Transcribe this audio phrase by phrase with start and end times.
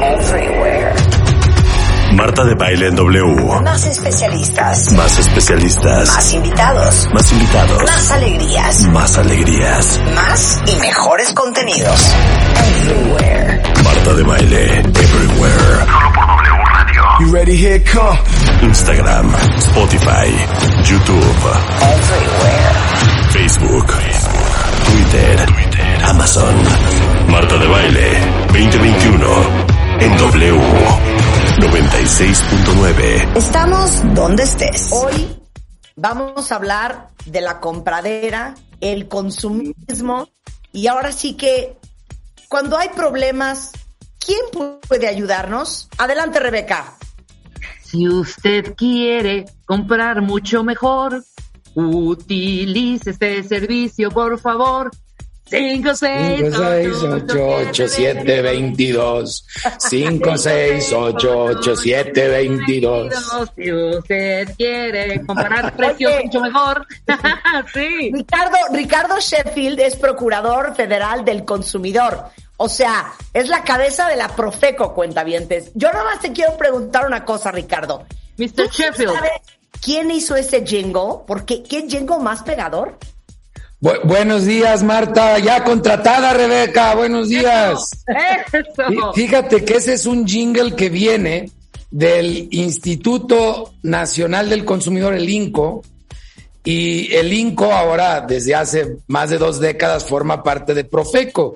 [0.00, 0.94] Everywhere.
[2.14, 3.62] Marta de baile en W.
[3.62, 4.92] Más especialistas.
[4.92, 6.08] Más especialistas.
[6.08, 7.08] Más invitados.
[7.12, 7.82] Más invitados.
[7.82, 8.86] Más alegrías.
[8.86, 10.00] Más alegrías.
[10.14, 12.14] Más y mejores contenidos.
[12.56, 13.60] Everywhere.
[13.82, 15.86] Marta de baile everywhere.
[15.86, 17.02] Solo por W Radio.
[17.20, 17.56] You ready?
[17.56, 18.18] Here come.
[18.62, 20.30] Instagram, Spotify,
[20.84, 21.42] YouTube,
[21.80, 22.74] Everywhere.
[23.30, 23.86] Facebook,
[24.84, 25.46] Twitter,
[26.04, 27.19] Amazon.
[27.30, 29.26] Marta de baile 2021
[30.00, 30.58] en W
[31.58, 33.36] 96.9.
[33.36, 34.90] Estamos donde estés.
[34.92, 35.28] Hoy
[35.94, 40.28] vamos a hablar de la compradera, el consumismo
[40.72, 41.76] y ahora sí que
[42.48, 43.70] cuando hay problemas,
[44.18, 44.40] ¿quién
[44.88, 45.88] puede ayudarnos?
[45.98, 46.96] Adelante, Rebeca.
[47.80, 51.22] Si usted quiere comprar mucho mejor,
[51.74, 54.90] utilice este servicio, por favor.
[55.50, 59.46] 5, 6, 5, 6, 8, 8, 7, 22.
[59.78, 63.14] 5, 6, 8, 8, 7, 22.
[63.56, 66.86] Si usted quiere comprar precios mucho mejor.
[67.74, 68.12] sí.
[68.12, 72.26] Ricardo, Ricardo Sheffield es procurador federal del consumidor.
[72.56, 75.72] O sea, es la cabeza de la Profeco, cuentavientes.
[75.74, 78.06] Yo nada más te quiero preguntar una cosa, Ricardo.
[78.36, 78.52] Mr.
[78.54, 79.14] ¿Tú Sheffield.
[79.14, 79.32] sabes
[79.82, 81.24] quién hizo ese jingle?
[81.26, 82.98] Porque ¿qué jingle más pegador?
[83.80, 85.38] Bu- buenos días, Marta.
[85.38, 86.94] Ya contratada, Rebeca.
[86.94, 87.88] Buenos días.
[88.06, 89.12] Eso.
[89.14, 91.50] Fíjate que ese es un jingle que viene
[91.90, 95.82] del Instituto Nacional del Consumidor, el INCO.
[96.62, 101.54] Y el INCO ahora, desde hace más de dos décadas, forma parte de Profeco.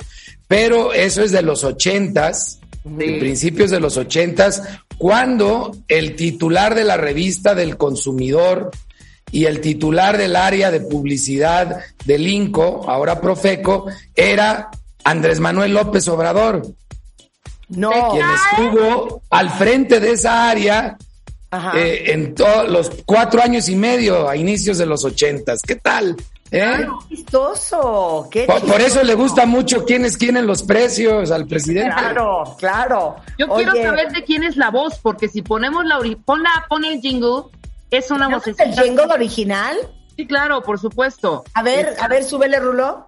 [0.49, 4.63] Pero eso es de los ochentas, de principios de los ochentas,
[4.97, 8.71] cuando el titular de la revista del consumidor
[9.31, 14.71] y el titular del área de publicidad del INCO, ahora Profeco, era
[15.05, 16.63] Andrés Manuel López Obrador
[17.69, 18.11] No.
[18.13, 20.97] quien estuvo al frente de esa área
[21.51, 21.79] Ajá.
[21.79, 25.61] eh, en todos los cuatro años y medio a inicios de los ochentas.
[25.63, 26.17] ¿Qué tal?
[26.51, 26.87] ¿Eh?
[27.09, 28.29] Qué chistoso.
[28.31, 31.91] Qué Por, por eso le gusta mucho quiénes quieren los precios al presidente.
[31.91, 33.17] Claro, claro.
[33.39, 36.65] Yo Oye, quiero saber de quién es la voz, porque si ponemos la pon, la,
[36.69, 37.45] pon el jingle,
[37.97, 38.65] es una ¿tenemos vocecita.
[38.65, 39.77] el jingle original?
[40.17, 41.45] Sí, claro, por supuesto.
[41.55, 43.07] A ver, a ver, súbele, Rulo.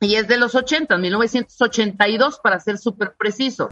[0.00, 3.68] Y es de los 80, 1982 para ser súper preciso.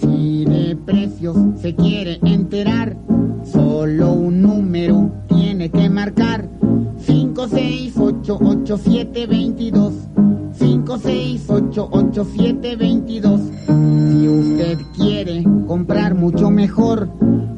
[0.00, 2.96] Si de precios se quiere enterar,
[3.44, 6.48] solo un número tiene que marcar.
[7.06, 9.92] 5, 6, 8, 8, 7, 22.
[10.58, 13.40] 5, 6, 8, 8, 7, 22.
[14.18, 17.08] Si usted quiere comprar mucho mejor,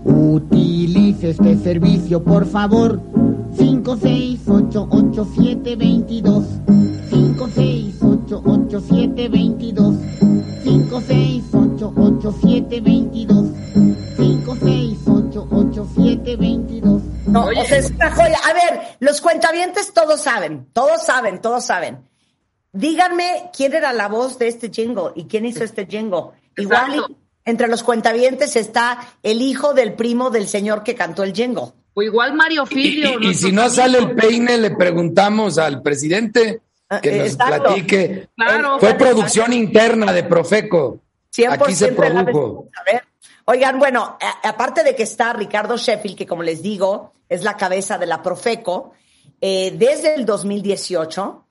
[0.05, 3.01] utilice este servicio, por favor.
[3.57, 6.45] 5, 6, 8, 8, 7, 22.
[7.09, 9.95] 5, 6, 8, 8, 7, 22.
[10.63, 13.47] 5, 6, 8, 8, 7, 22.
[14.19, 17.03] 5, 6, 8, 8, 7, 22.
[17.27, 17.61] No, Oye.
[17.63, 18.39] o sea, es una joya.
[18.51, 22.11] A ver, los cuentavientes todos saben, todos saben, todos saben.
[22.73, 26.39] Díganme quién era la voz de este jingle y quién hizo este jingle.
[26.57, 31.73] Igual entre los cuentavientes está el hijo del primo del señor que cantó el jingle.
[31.95, 33.19] O igual Mario Filio.
[33.21, 37.63] y- si no sale el peine, le preguntamos al presidente Ah, que nos exacto.
[37.65, 38.29] platique.
[38.37, 38.79] Claro.
[38.81, 41.01] Fue producción interna de Profeco.
[41.31, 42.65] 100% Aquí se produjo.
[42.65, 43.03] vez- A ver.
[43.47, 47.57] Oigan, bueno, a- aparte de que está Ricardo Sheffield, que como les digo, es la
[47.57, 48.93] cabeza de la Profeco,
[49.41, 51.45] eh, desde el 2018,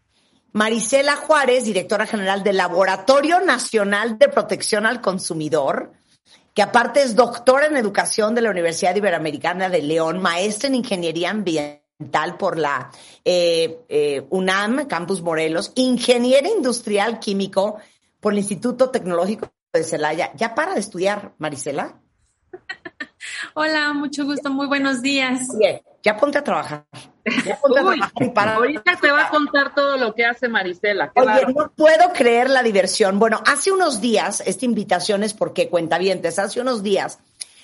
[0.51, 5.91] Marisela Juárez, directora general del Laboratorio Nacional de Protección al Consumidor,
[6.55, 11.29] que aparte es doctora en educación de la Universidad Iberoamericana de León, maestra en ingeniería
[11.29, 12.89] ambiental por la
[13.23, 17.77] eh, eh, UNAM, Campus Morelos, ingeniera industrial químico
[18.19, 20.31] por el Instituto Tecnológico de Celaya.
[20.35, 21.98] ¿Ya para de estudiar, Marisela?
[23.53, 25.47] Hola, mucho gusto, muy buenos días.
[25.55, 26.85] Oye, ya ponte a trabajar.
[27.45, 27.83] Ya ponte a
[28.15, 31.11] trabajar ahorita te va a contar todo lo que hace Marisela.
[31.13, 31.53] qué Oye, bárbaro.
[31.53, 33.19] no puedo creer la diversión.
[33.19, 37.19] Bueno, hace unos días, esta invitación es porque cuentavientes, hace unos días,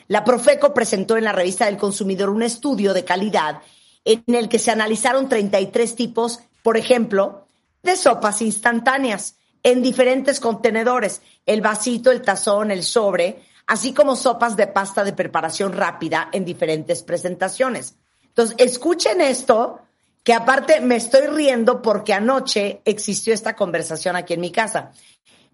[0.08, 3.62] la Profeco presentó en la revista del consumidor un estudio de calidad
[4.04, 7.46] en el que se analizaron 33 tipos por ejemplo,
[7.84, 14.56] de sopas instantáneas en diferentes contenedores, el vasito, el tazón, el sobre, así como sopas
[14.56, 17.96] de pasta de preparación rápida en diferentes presentaciones.
[18.24, 19.80] Entonces, escuchen esto,
[20.24, 24.92] que aparte me estoy riendo porque anoche existió esta conversación aquí en mi casa.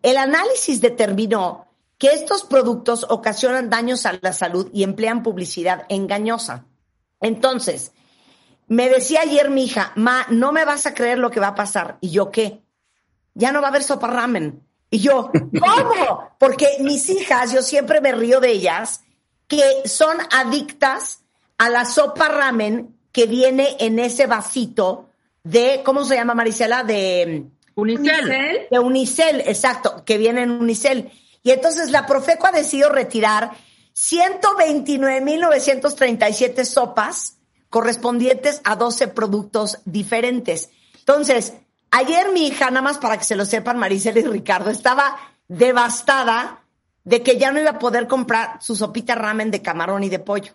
[0.01, 1.67] El análisis determinó
[1.97, 6.65] que estos productos ocasionan daños a la salud y emplean publicidad engañosa.
[7.19, 7.91] Entonces,
[8.67, 11.55] me decía ayer mi hija, ma, no me vas a creer lo que va a
[11.55, 11.97] pasar.
[11.99, 12.63] ¿Y yo qué?
[13.33, 14.65] Ya no va a haber sopa ramen.
[14.91, 16.35] Y yo, ¿cómo?
[16.37, 19.01] Porque mis hijas, yo siempre me río de ellas,
[19.47, 21.21] que son adictas
[21.57, 25.09] a la sopa ramen que viene en ese vasito
[25.43, 26.83] de, ¿cómo se llama Marisela?
[26.83, 27.45] De
[27.75, 28.67] Unicel.
[28.69, 31.09] De Unicel, exacto, que viene en Unicel.
[31.41, 33.51] Y entonces la Profeco ha decidido retirar
[33.95, 37.37] 129.937 sopas
[37.69, 40.69] correspondientes a 12 productos diferentes.
[40.99, 41.53] Entonces,
[41.91, 45.17] Ayer mi hija, nada más para que se lo sepan, Maricela y Ricardo, estaba
[45.47, 46.63] devastada
[47.03, 50.19] de que ya no iba a poder comprar su sopita ramen de camarón y de
[50.19, 50.53] pollo.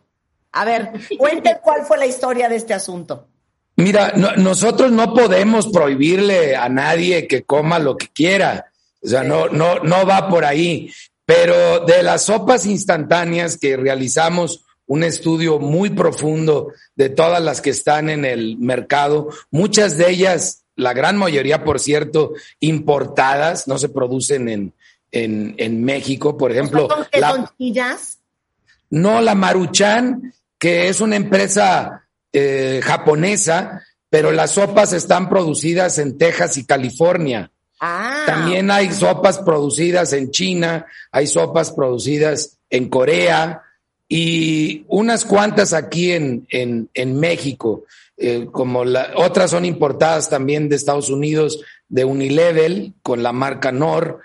[0.53, 3.29] A ver, cuente cuál fue la historia de este asunto.
[3.77, 8.73] Mira, nosotros no podemos prohibirle a nadie que coma lo que quiera.
[9.03, 10.91] O sea, no, no, no va por ahí.
[11.27, 17.71] Pero de las sopas instantáneas que realizamos un estudio muy profundo de todas las que
[17.71, 23.89] están en el mercado, muchas de ellas la gran mayoría, por cierto, importadas, no se
[23.89, 24.73] producen en,
[25.11, 26.37] en, en México.
[26.37, 27.53] Por ejemplo, la,
[28.91, 36.17] no la Maruchan, que es una empresa eh, japonesa, pero las sopas están producidas en
[36.17, 37.51] Texas y California.
[37.81, 38.25] Ah.
[38.27, 43.63] También hay sopas producidas en China, hay sopas producidas en Corea
[44.09, 47.85] y unas cuantas aquí en, en, en México.
[48.19, 53.73] Eh, como la, otras son importadas también de Estados Unidos, de Unilevel, con la marca
[53.73, 54.21] Nor.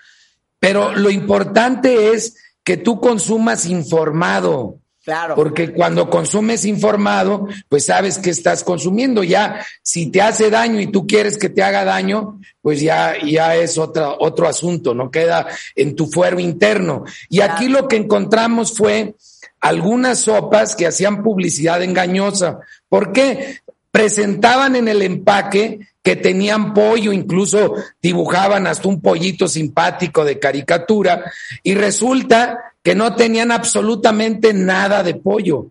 [0.59, 4.77] Pero lo importante es que tú consumas informado.
[5.03, 5.33] Claro.
[5.35, 9.23] Porque cuando consumes informado, pues sabes que estás consumiendo.
[9.23, 13.55] Ya, si te hace daño y tú quieres que te haga daño, pues ya, ya
[13.55, 17.03] es otra, otro asunto, no queda en tu fuero interno.
[17.29, 19.15] Y aquí lo que encontramos fue
[19.59, 22.59] algunas sopas que hacían publicidad engañosa.
[22.88, 23.61] ¿Por qué?
[23.91, 31.31] Presentaban en el empaque que tenían pollo, incluso dibujaban hasta un pollito simpático de caricatura,
[31.61, 35.67] y resulta que no tenían absolutamente nada de pollo.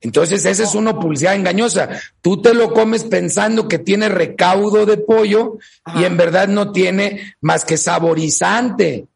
[0.00, 1.88] Entonces, esa es una publicidad engañosa.
[2.20, 5.58] Tú te lo comes pensando que tiene recaudo de pollo
[5.96, 9.06] y en verdad no tiene más que saborizante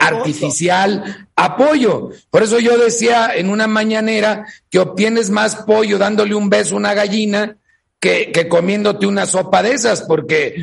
[0.00, 1.26] artificial
[1.56, 2.10] pollo.
[2.30, 6.78] Por eso yo decía en una mañanera que obtienes más pollo dándole un beso a
[6.78, 7.56] una gallina
[8.00, 10.56] que, que comiéndote una sopa de esas, porque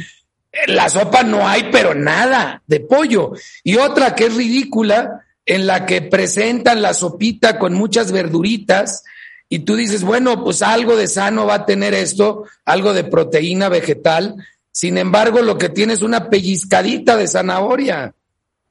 [0.67, 3.33] la sopa no hay, pero nada de pollo.
[3.63, 9.03] Y otra que es ridícula, en la que presentan la sopita con muchas verduritas,
[9.49, 13.67] y tú dices, bueno, pues algo de sano va a tener esto, algo de proteína
[13.67, 14.35] vegetal.
[14.71, 18.13] Sin embargo, lo que tiene es una pellizcadita de zanahoria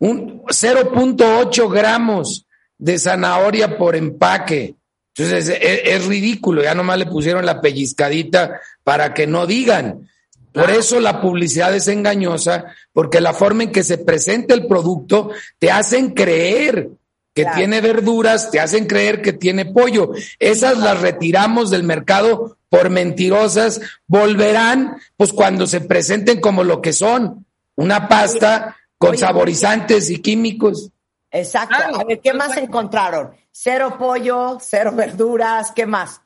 [0.00, 2.46] 0.8 gramos
[2.78, 4.74] de zanahoria por empaque.
[5.14, 10.08] Entonces es, ridículo, ya nomás le pusieron la pellizcadita para que no digan.
[10.52, 15.30] Por eso la publicidad es engañosa, porque la forma en que se presenta el producto
[15.58, 16.88] te hacen creer
[17.34, 20.12] que tiene verduras, te hacen creer que tiene pollo.
[20.38, 26.92] Esas las retiramos del mercado por mentirosas, volverán pues cuando se presenten como lo que
[26.92, 30.90] son, una pasta con saborizantes y químicos.
[31.30, 31.74] Exacto.
[31.98, 33.30] a ver, ¿qué más encontraron?
[33.50, 36.20] Cero pollo, cero verduras, ¿qué más?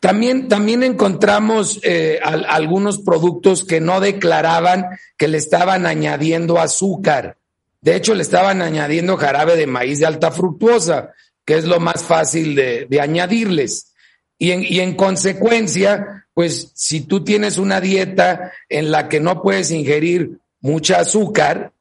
[0.00, 4.86] También, también encontramos eh, algunos productos que no declaraban
[5.16, 7.36] que le estaban añadiendo azúcar.
[7.80, 11.12] De hecho, le estaban añadiendo jarabe de maíz de alta fructuosa,
[11.44, 13.92] que es lo más fácil de, de añadirles.
[14.36, 19.42] Y en, y en consecuencia, pues si tú tienes una dieta en la que no
[19.42, 21.72] puedes ingerir mucha azúcar,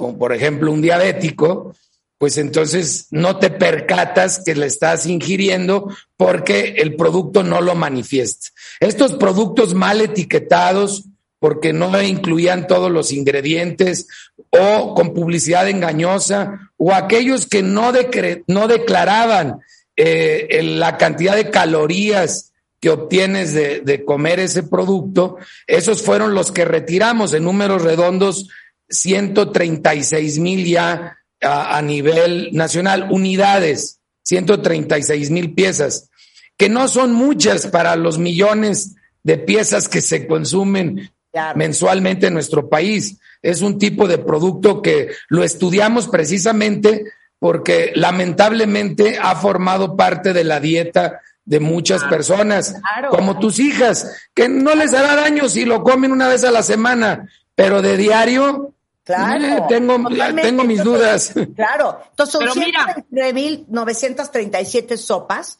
[0.00, 1.74] como por ejemplo un diabético,
[2.16, 8.48] pues entonces no te percatas que le estás ingiriendo porque el producto no lo manifiesta.
[8.80, 11.04] Estos productos mal etiquetados
[11.38, 14.06] porque no incluían todos los ingredientes
[14.48, 17.92] o con publicidad engañosa o aquellos que no,
[18.46, 19.60] no declaraban
[19.96, 26.52] eh, la cantidad de calorías que obtienes de, de comer ese producto, esos fueron los
[26.52, 28.48] que retiramos en números redondos
[28.90, 36.10] 136 mil ya a, nivel nacional, unidades, 136 mil piezas,
[36.56, 41.56] que no son muchas para los millones de piezas que se consumen Claro.
[41.56, 43.18] mensualmente en nuestro país.
[43.40, 47.04] Es un tipo de producto que lo estudiamos precisamente
[47.38, 53.10] porque lamentablemente ha formado parte de la dieta de muchas personas, claro.
[53.10, 56.62] como tus hijas, que no les hará daño si lo comen una vez a la
[56.62, 58.74] semana, pero de diario
[59.16, 59.44] Claro.
[59.44, 59.96] eh, tengo,
[60.40, 61.32] tengo mis dudas.
[61.56, 62.00] Claro.
[62.10, 63.04] Entonces, son Pero mira.
[63.10, 65.58] 109.937 sopas,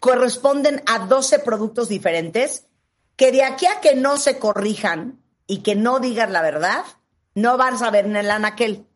[0.00, 2.66] corresponden a 12 productos diferentes,
[3.16, 6.84] que de aquí a que no se corrijan y que no digas la verdad,
[7.34, 8.86] no vas a ver en el anaquel,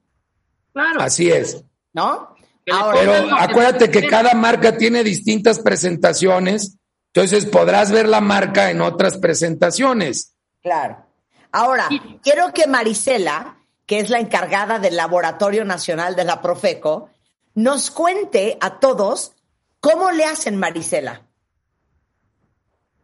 [0.72, 1.00] Claro.
[1.00, 1.64] Así es.
[1.92, 2.34] ¿no?
[2.70, 6.76] Ahora, Pero acuérdate que cada marca tiene distintas presentaciones,
[7.12, 10.34] entonces podrás ver la marca en otras presentaciones.
[10.62, 11.04] Claro.
[11.50, 11.88] Ahora,
[12.22, 13.58] quiero que Marisela,
[13.90, 17.10] que es la encargada del Laboratorio Nacional de la Profeco,
[17.56, 19.32] nos cuente a todos
[19.80, 21.22] cómo le hacen Marisela.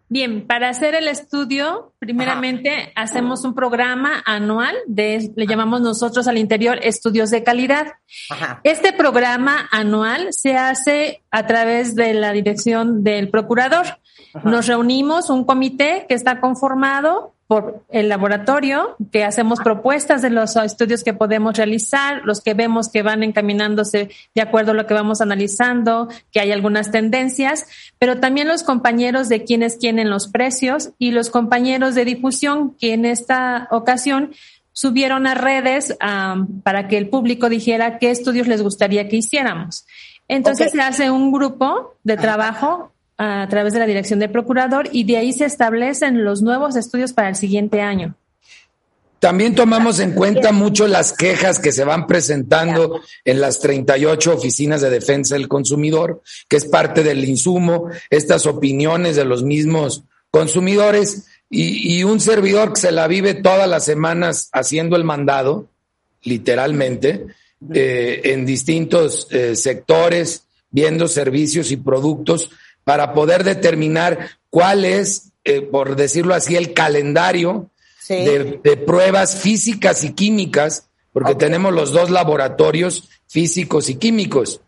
[0.09, 6.39] Bien, para hacer el estudio, primeramente hacemos un programa anual de, le llamamos nosotros al
[6.39, 7.95] interior estudios de calidad.
[8.31, 8.61] Ajá.
[8.63, 13.99] Este programa anual se hace a través de la dirección del procurador.
[14.45, 20.57] Nos reunimos un comité que está conformado por el laboratorio, que hacemos propuestas de los
[20.57, 24.95] estudios que podemos realizar, los que vemos que van encaminándose de acuerdo a lo que
[24.95, 27.67] vamos analizando, que hay algunas tendencias,
[27.99, 32.95] pero también los compañeros de quienes quieren los precios y los compañeros de difusión que
[32.95, 34.33] en esta ocasión
[34.73, 35.97] subieron a redes
[36.63, 39.87] para que el público dijera qué estudios les gustaría que hiciéramos.
[40.29, 45.05] Entonces se hace un grupo de trabajo a través de la dirección del procurador y
[45.05, 48.15] de ahí se establecen los nuevos estudios para el siguiente año.
[49.19, 54.83] También tomamos en cuenta mucho las quejas que se van presentando en las 38 oficinas
[54.83, 61.27] de defensa del consumidor, que es parte del insumo, estas opiniones de los mismos consumidores
[61.49, 65.67] y, y un servidor que se la vive todas las semanas haciendo el mandado,
[66.23, 67.27] literalmente,
[67.73, 72.51] eh, en distintos eh, sectores, viendo servicios y productos
[72.87, 78.15] para poder determinar cuál es, eh, por decirlo así, el calendario Sí.
[78.15, 84.61] de, de pruebas físicas y químicas, porque tenemos los dos laboratorios físicos y químicos.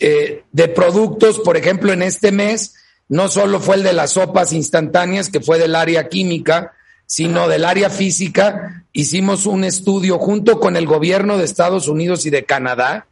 [0.00, 2.74] Eh, de productos, por ejemplo, en este mes,
[3.10, 6.72] no solo fue el de las sopas instantáneas, que fue del área química,
[7.04, 8.84] sino del área física.
[8.94, 13.06] Hicimos un estudio junto con el gobierno de Estados Unidos y de Canadá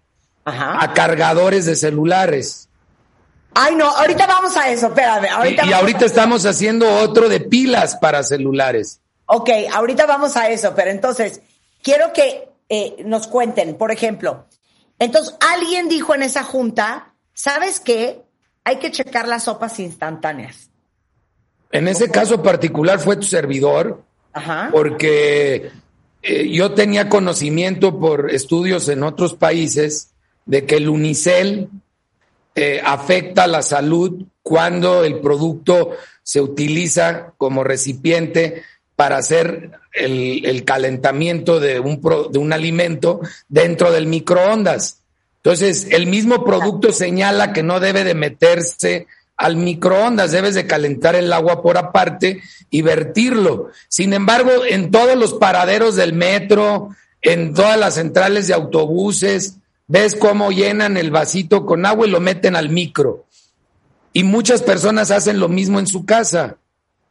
[0.47, 0.83] Ajá.
[0.83, 2.71] a cargadores de celulares.
[3.55, 5.25] Ay, no, ahorita vamos a eso, espérame.
[5.25, 9.01] Y- Ahorita y vamos ahorita estamos haciendo otro de pilas para celulares.
[9.27, 11.41] Ok, ahorita vamos a eso, pero entonces
[11.83, 14.47] quiero que eh, nos cuenten, por ejemplo,
[14.99, 18.23] entonces alguien dijo en esa junta, ¿sabes qué?
[18.65, 20.71] Hay que checar las sopas instantáneas.
[21.71, 24.69] En ese caso particular fue tu servidor, Ajá.
[24.73, 25.71] porque
[26.23, 30.11] eh, yo tenía conocimiento por estudios en otros países
[30.47, 31.69] de que el unicel
[32.55, 35.91] eh, afecta la salud cuando el producto
[36.23, 38.63] se utiliza como recipiente
[38.97, 45.01] para hacer el, el calentamiento de un, pro- de un alimento dentro del microondas.
[45.37, 49.07] Entonces, el mismo producto señala que no debe de meterse
[49.37, 53.71] al microondas, debes de calentar el agua por aparte y vertirlo.
[53.89, 59.57] Sin embargo, en todos los paraderos del metro, en todas las centrales de autobuses,
[59.87, 63.27] ves cómo llenan el vasito con agua y lo meten al micro.
[64.13, 66.57] Y muchas personas hacen lo mismo en su casa.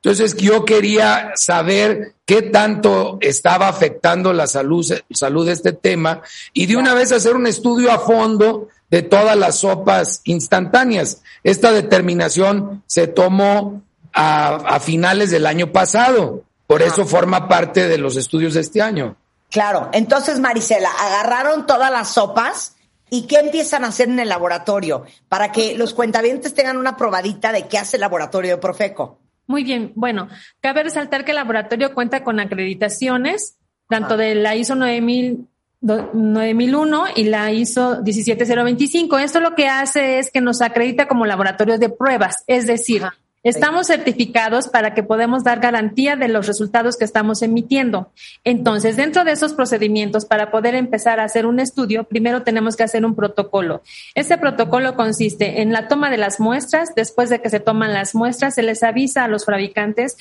[0.04, 6.66] Entonces yo quería saber qué tanto estaba afectando la salud, salud de este tema y
[6.66, 11.22] de una vez hacer un estudio a fondo de todas las sopas instantáneas.
[11.44, 17.98] Esta determinación se tomó a, a finales del año pasado, por eso forma parte de
[17.98, 19.16] los estudios de este año.
[19.54, 22.76] Claro, entonces Marisela, agarraron todas las sopas
[23.12, 25.06] y ¿qué empiezan a hacer en el laboratorio?
[25.30, 29.20] Para que los cuentavientes tengan una probadita de qué hace el laboratorio de Profeco.
[29.46, 30.28] Muy bien, bueno,
[30.60, 33.58] cabe resaltar que el laboratorio cuenta con acreditaciones,
[33.88, 35.48] tanto de la ISO 9000,
[35.82, 39.20] do- 9001 y la ISO 17025.
[39.20, 43.04] Esto lo que hace es que nos acredita como laboratorio de pruebas, es decir,
[43.44, 48.12] estamos certificados para que podamos dar garantía de los resultados que estamos emitiendo.
[48.44, 52.84] Entonces, dentro de esos procedimientos, para poder empezar a hacer un estudio, primero tenemos que
[52.84, 53.84] hacer un protocolo.
[54.16, 56.96] Este protocolo consiste en la toma de las muestras.
[56.96, 60.18] Después de que se toman las muestras, se les avisa a los fabricantes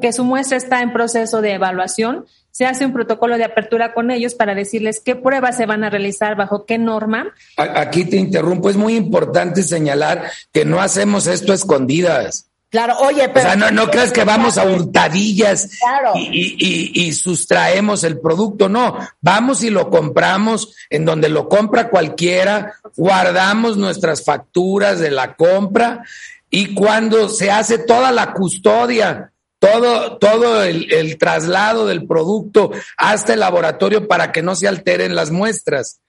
[0.00, 2.26] que su muestra está en proceso de evaluación.
[2.50, 5.90] Se hace un protocolo de apertura con ellos para decirles qué pruebas se van a
[5.90, 7.34] realizar, bajo qué norma.
[7.58, 12.50] Aquí te interrumpo, es muy importante señalar que no hacemos esto a escondidas.
[12.68, 13.46] Claro, oye, O pero.
[13.46, 16.12] sea, no, no creas que vamos a hurtadillas Claro.
[16.16, 21.48] y, y- y- y sustraemos el producto, no, vamos y lo compramos en donde lo
[21.48, 26.02] compra cualquiera, guardamos nuestras facturas de la compra
[26.50, 33.32] y cuando se hace toda la custodia, todo, todo el, el traslado del producto hasta
[33.34, 36.00] el laboratorio para que no se alteren las muestras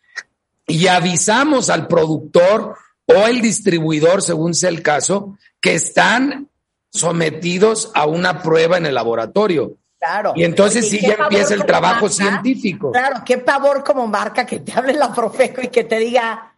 [0.65, 6.49] y avisamos al productor o el distribuidor, según sea el caso, que están
[6.89, 9.77] sometidos a una prueba en el laboratorio.
[9.99, 10.33] Claro.
[10.35, 12.09] Y entonces Oye, sí ya empieza el trabajo marca.
[12.15, 12.91] científico.
[12.91, 16.53] Claro, qué pavor como marca que te hable la Profeco y que te diga,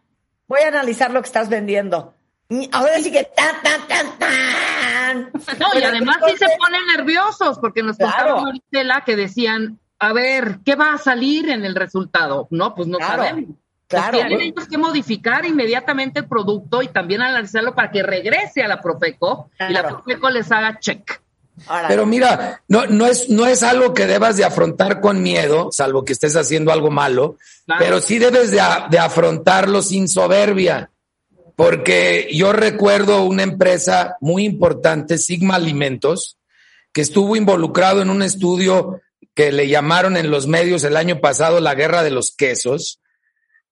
[0.46, 2.14] voy a analizar lo que estás vendiendo.
[2.50, 5.30] Y ahora sí que tan, tan, tan, tan.
[5.58, 8.42] No, y además sí se ponen nerviosos porque nos Claro.
[8.42, 12.48] Maritela que decían, a ver, ¿qué va a salir en el resultado?
[12.50, 13.56] No, pues no Claro, sabemos.
[13.90, 14.12] Claro.
[14.18, 18.68] Pues tienen ellos que modificar inmediatamente el producto y también analizarlo para que regrese a
[18.68, 19.86] la Profeco y la.
[19.86, 21.20] Profeco les haga check.
[21.66, 25.68] Ahora, Pero mira, no, no, es, no es algo que debas de afrontar con miedo,
[25.70, 27.84] salvo que estés haciendo algo malo, Claro.
[27.84, 30.90] pero sí debes de, a- de afrontarlo sin soberbia.
[31.56, 36.38] Porque yo recuerdo una empresa muy importante, Sigma Alimentos,
[36.92, 39.00] que estuvo involucrado en un estudio
[39.34, 42.99] que le llamaron en los medios el año pasado la guerra de los quesos.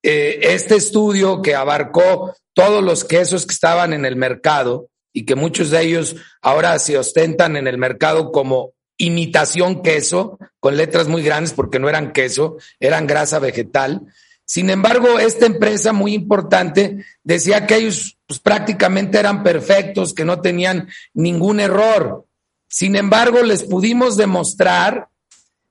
[0.02, 5.34] Eh, este estudio que abarcó todos los quesos que estaban en el mercado y que
[5.34, 11.22] muchos de ellos ahora se ostentan en el mercado como imitación queso, con letras muy
[11.22, 14.02] grandes porque no eran queso, eran grasa vegetal.
[14.44, 20.40] Sin embargo, esta empresa muy importante decía que ellos pues, prácticamente eran perfectos, que no
[20.40, 22.24] tenían ningún error.
[22.68, 25.08] Sin embargo, les pudimos demostrar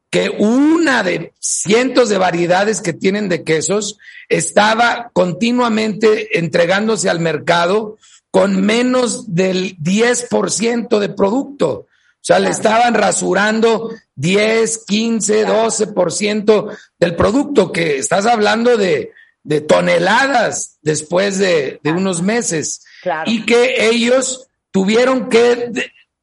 [0.10, 3.98] que una de cientos de variedades que tienen de quesos
[4.30, 7.98] estaba continuamente entregándose al mercado
[8.32, 11.70] con menos del 10% de producto.
[11.70, 11.88] O
[12.28, 19.12] sea, le estaban rasurando 10, 15, 12% del producto, que estás hablando de,
[19.44, 22.84] de toneladas después de, de unos meses.
[23.02, 23.32] Claro.
[23.32, 25.72] Y que ellos tuvieron que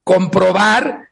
[0.05, 1.09] comprobar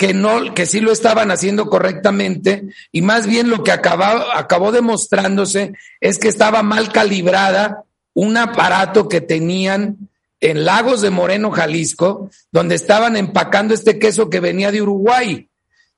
[0.00, 5.74] que no, que sí lo estaban haciendo correctamente, y más bien lo que acabó, demostrándose
[6.00, 7.84] es que estaba mal calibrada
[8.14, 10.08] un aparato que tenían
[10.40, 15.46] en Lagos de Moreno, Jalisco, donde estaban empacando este queso que venía de Uruguay.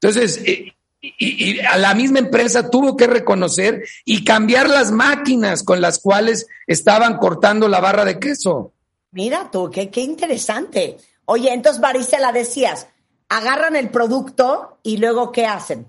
[0.01, 5.81] Entonces, eh, y, a la misma empresa tuvo que reconocer y cambiar las máquinas con
[5.81, 8.73] las cuales estaban cortando la barra de queso.
[9.13, 10.97] Mira tú, qué, qué interesante.
[11.25, 12.89] Oye, entonces, Marisela, decías,
[13.33, 15.87] agarran el producto y luego, ¿qué hacen?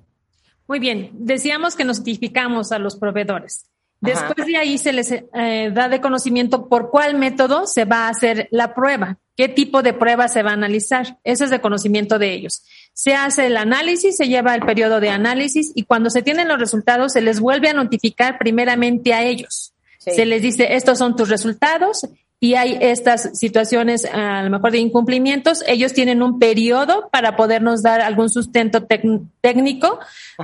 [0.67, 3.65] Muy bien, decíamos que notificamos a los proveedores.
[4.01, 4.27] Ajá.
[4.27, 8.09] Después de ahí se les eh, da de conocimiento por cuál método se va a
[8.09, 11.19] hacer la prueba, qué tipo de prueba se va a analizar.
[11.23, 12.63] Eso es de conocimiento de ellos.
[12.93, 16.59] Se hace el análisis, se lleva el periodo de análisis y cuando se tienen los
[16.59, 19.73] resultados se les vuelve a notificar primeramente a ellos.
[19.99, 20.11] Sí.
[20.11, 22.07] Se les dice, estos son tus resultados
[22.43, 25.63] y hay estas situaciones a lo mejor de incumplimientos.
[25.65, 28.85] Ellos tienen un periodo para podernos dar algún sustento
[29.39, 29.99] técnico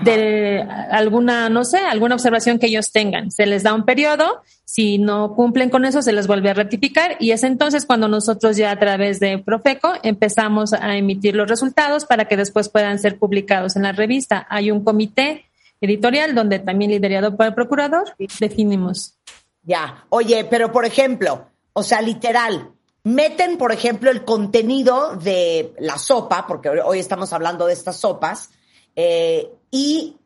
[0.05, 3.31] de alguna, no sé, alguna observación que ellos tengan.
[3.31, 7.17] Se les da un periodo, si no cumplen con eso, se les vuelve a rectificar
[7.19, 12.05] y es entonces cuando nosotros ya a través de Profeco empezamos a emitir los resultados
[12.05, 14.47] para que después puedan ser publicados en la revista.
[14.49, 15.47] Hay un comité
[15.81, 18.05] editorial donde también liderado por el procurador
[18.39, 19.15] definimos.
[19.63, 20.05] Ya.
[20.07, 22.71] Oye, pero por ejemplo, o sea, literal,
[23.03, 28.49] meten, por ejemplo, el contenido de la sopa, porque hoy- estamos hablando de estas sopas,
[28.95, 30.17] eh, y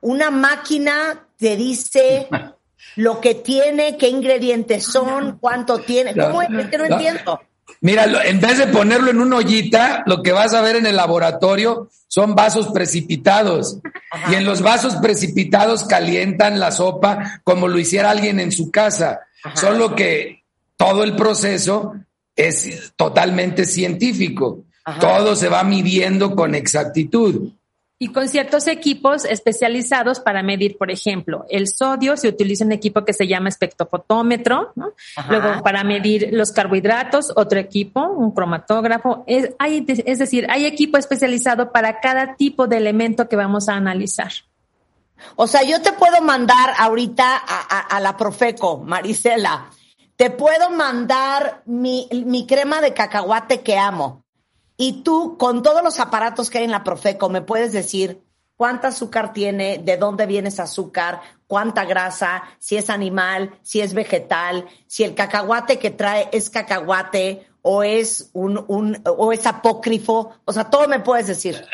[0.00, 2.28] una máquina te dice
[2.96, 6.14] lo que tiene, qué ingredientes son, cuánto tiene.
[6.14, 6.48] ¿Cómo es?
[6.68, 7.40] Que no entiendo.
[7.80, 10.96] Mira, en vez de ponerlo en una ollita, lo que vas a ver en el
[10.96, 13.78] laboratorio son vasos precipitados.
[14.30, 19.20] Y en los vasos precipitados calientan la sopa como lo hiciera alguien en su casa.
[19.54, 20.37] Solo que
[20.78, 21.92] todo el proceso
[22.34, 24.64] es totalmente científico.
[24.84, 25.00] Ajá.
[25.00, 27.50] Todo se va midiendo con exactitud.
[28.00, 33.04] Y con ciertos equipos especializados para medir, por ejemplo, el sodio, se utiliza un equipo
[33.04, 34.92] que se llama espectrofotómetro, ¿no?
[35.28, 39.24] Luego, para medir los carbohidratos, otro equipo, un cromatógrafo.
[39.26, 43.74] Es, hay, es decir, hay equipo especializado para cada tipo de elemento que vamos a
[43.74, 44.30] analizar.
[45.34, 49.70] O sea, yo te puedo mandar ahorita a, a- a la Profeco, Marisela.
[50.18, 54.24] Te puedo mandar mi, mi crema de cacahuate que amo.
[54.76, 58.20] Y tú, con todos los aparatos que hay en la Profeco, me puedes decir
[58.56, 63.94] cuánta azúcar tiene, de dónde viene ese azúcar, cuánta grasa, si es animal, si es
[63.94, 70.32] vegetal, si el cacahuate que trae es cacahuate o es un, un o es apócrifo,
[70.44, 71.64] o sea, todo me puedes decir.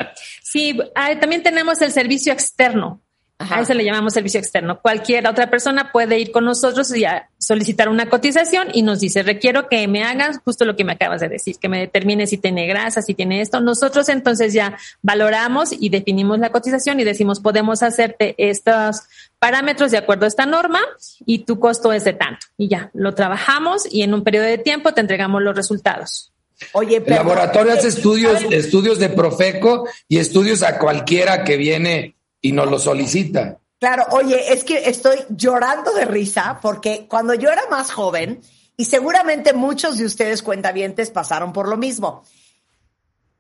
[0.42, 3.00] Sí, ah, también tenemos el servicio externo.
[3.38, 3.58] Ajá.
[3.58, 4.80] A eso le llamamos servicio externo.
[4.80, 9.22] Cualquier otra persona puede ir con nosotros y a solicitar una cotización y nos dice,
[9.22, 12.38] requiero que me hagas justo lo que me acabas de decir, que me determine si
[12.38, 13.60] tiene grasa, si tiene esto.
[13.60, 19.02] Nosotros entonces ya valoramos y definimos la cotización y decimos, podemos hacerte estos
[19.40, 20.80] parámetros de acuerdo a esta norma
[21.26, 22.46] y tu costo es de tanto.
[22.56, 26.32] Y ya, lo trabajamos y en un periodo de tiempo te entregamos los resultados.
[26.72, 32.14] Oye, El pero laboratorio hace estudios, estudios de Profeco y estudios a cualquiera que viene
[32.44, 33.58] y nos lo solicita.
[33.80, 38.42] Claro, oye, es que estoy llorando de risa porque cuando yo era más joven,
[38.76, 42.22] y seguramente muchos de ustedes cuentavientes pasaron por lo mismo,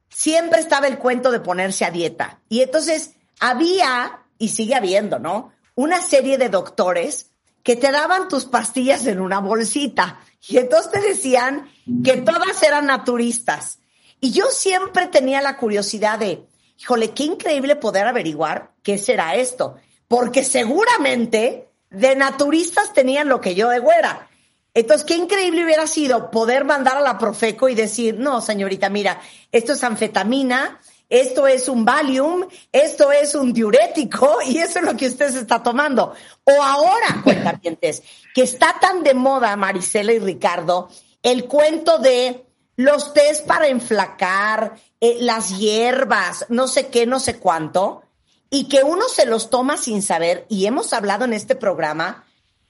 [0.08, 2.40] siempre estaba el cuento de ponerse a dieta.
[2.48, 5.52] Y entonces había, y sigue habiendo, ¿no?
[5.74, 7.30] Una serie de doctores
[7.62, 10.18] que te daban tus pastillas en una bolsita.
[10.48, 11.68] Y entonces te decían
[12.02, 13.80] que todas eran naturistas.
[14.18, 16.46] Y yo siempre tenía la curiosidad de,
[16.78, 19.76] híjole, qué increíble poder averiguar qué será esto.
[20.08, 24.28] Porque seguramente de naturistas tenían lo que yo de güera.
[24.74, 29.20] Entonces, qué increíble hubiera sido poder mandar a la Profeco y decir, no, señorita, mira,
[29.52, 34.96] esto es anfetamina, esto es un Valium, esto es un diurético y eso es lo
[34.96, 36.14] que usted se está tomando.
[36.42, 38.02] O ahora, cuentavientes,
[38.34, 40.88] que está tan de moda, Marisela y Ricardo,
[41.22, 42.44] el cuento de
[42.76, 48.04] los test para enflacar, eh, las hierbas, no sé qué, no sé cuánto,
[48.48, 52.24] y que uno se los toma sin saber, y hemos hablado en este programa,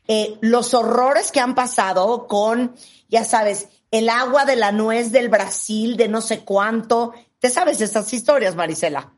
[0.08, 2.74] eh, los horrores que han pasado con,
[3.08, 7.14] ya sabes, el agua de la nuez del Brasil, de no sé cuánto.
[7.38, 9.12] ¿Te sabes estas historias, Marisela?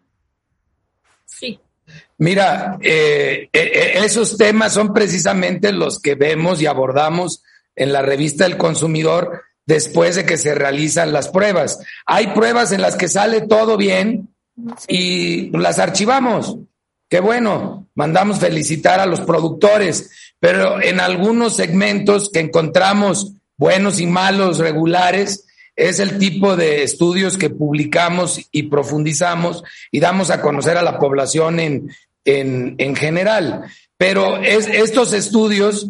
[1.24, 1.58] Sí.
[2.18, 7.42] Mira, eh, eh, esos temas son precisamente los que vemos y abordamos
[7.74, 11.80] en la revista del consumidor después de que se realizan las pruebas.
[12.06, 14.34] Hay pruebas en las que sale todo bien
[14.88, 16.56] y las archivamos.
[17.08, 24.06] Qué bueno, mandamos felicitar a los productores, pero en algunos segmentos que encontramos buenos y
[24.06, 25.44] malos regulares,
[25.76, 30.98] es el tipo de estudios que publicamos y profundizamos y damos a conocer a la
[30.98, 31.90] población en,
[32.24, 33.64] en, en general.
[33.98, 35.88] Pero es, estos estudios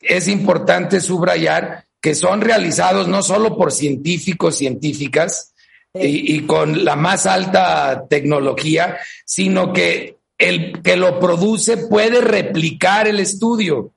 [0.00, 5.54] es importante subrayar que son realizados no solo por científicos, científicas,
[5.94, 13.08] y, y, con la más alta tecnología, sino que el que lo produce puede replicar
[13.08, 13.92] el estudio.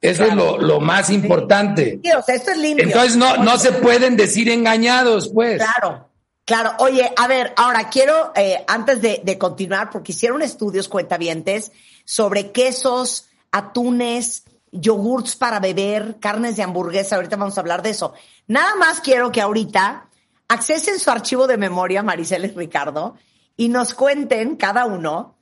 [0.00, 0.32] Eso claro.
[0.32, 2.00] es lo, lo, más importante.
[2.02, 2.86] Sí, o sea, esto es limpio.
[2.86, 5.62] Entonces no, no se pueden decir engañados, pues.
[5.62, 6.08] Claro,
[6.44, 6.72] claro.
[6.80, 11.70] Oye, a ver, ahora quiero, eh, antes de, de, continuar, porque hicieron estudios cuentavientes
[12.04, 14.42] sobre quesos, atunes,
[14.74, 17.16] yogurts para beber, carnes de hamburguesa.
[17.16, 18.14] Ahorita vamos a hablar de eso.
[18.46, 20.08] Nada más quiero que ahorita
[20.48, 23.16] accesen su archivo de memoria, Maricel Ricardo,
[23.56, 25.38] y nos cuenten cada uno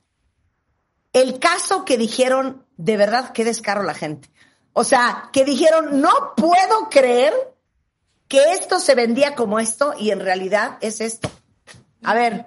[1.11, 4.29] el caso que dijeron, de verdad, qué descaro la gente.
[4.73, 7.33] O sea, que dijeron, no puedo creer
[8.27, 11.29] que esto se vendía como esto y en realidad es esto.
[12.03, 12.45] A ver.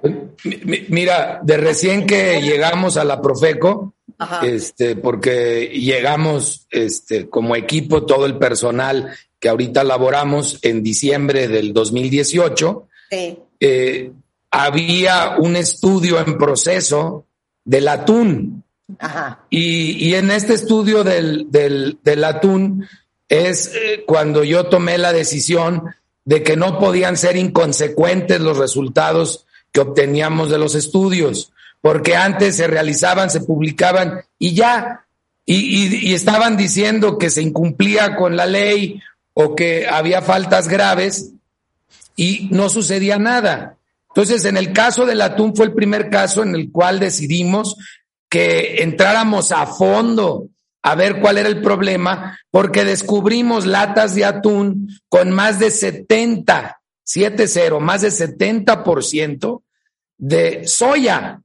[0.88, 4.46] Mira, de recién que llegamos a la Profeco, Ajá.
[4.46, 11.72] este, porque llegamos este, como equipo, todo el personal que ahorita laboramos en diciembre del
[11.72, 13.38] 2018, sí.
[13.60, 14.12] eh,
[14.50, 17.26] había un estudio en proceso
[17.64, 18.64] del atún.
[18.98, 19.44] Ajá.
[19.50, 22.86] Y, y, en este estudio del, del, del atún
[23.28, 25.82] es eh, cuando yo tomé la decisión
[26.24, 31.52] de que no podían ser inconsecuentes los resultados que obteníamos de los estudios,
[31.86, 35.06] porque antes se realizaban, se publicaban y ya,
[35.44, 39.00] y, estaban diciendo que se incumplía con la ley
[39.34, 41.30] o que había faltas graves
[42.16, 43.76] y no sucedía nada.
[44.08, 47.76] Entonces, en el caso del atún fue el primer caso en el cual decidimos
[48.28, 50.48] que entráramos a fondo
[50.82, 56.80] a ver cuál era el problema, porque descubrimos latas de atún con más de 70,
[57.06, 59.62] 7-0, más de 70%
[60.18, 61.42] de soya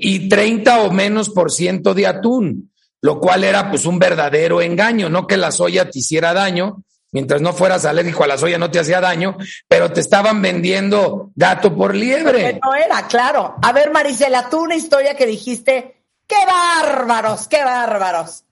[0.00, 5.08] y 30 o menos por ciento de atún, lo cual era pues un verdadero engaño,
[5.08, 8.70] no que la soya te hiciera daño, mientras no fueras alérgico a la soya no
[8.70, 9.36] te hacía daño,
[9.68, 12.60] pero te estaban vendiendo gato por liebre.
[12.62, 13.56] No era, claro.
[13.62, 18.44] A ver, Marisela, tú una historia que dijiste, qué bárbaros, qué bárbaros.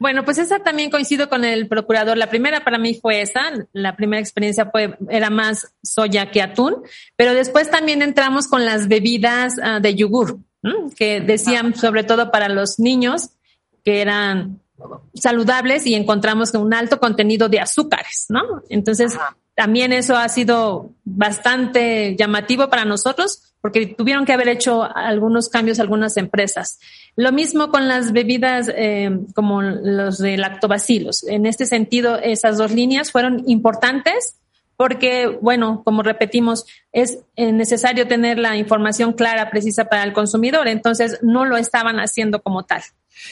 [0.00, 2.16] Bueno, pues esa también coincido con el procurador.
[2.16, 6.82] La primera para mí fue esa, la primera experiencia fue, era más soya que atún,
[7.16, 10.38] pero después también entramos con las bebidas uh, de yogur,
[10.96, 13.30] que decían sobre todo para los niños
[13.84, 14.60] que eran
[15.14, 18.62] saludables y encontramos un alto contenido de azúcares, ¿no?
[18.68, 19.16] Entonces,
[19.54, 25.80] también eso ha sido bastante llamativo para nosotros porque tuvieron que haber hecho algunos cambios
[25.80, 26.78] algunas empresas.
[27.16, 31.24] Lo mismo con las bebidas eh, como los de lactobacilos.
[31.24, 34.36] En este sentido, esas dos líneas fueron importantes
[34.76, 40.68] porque, bueno, como repetimos, es eh, necesario tener la información clara, precisa para el consumidor.
[40.68, 42.82] Entonces, no lo estaban haciendo como tal.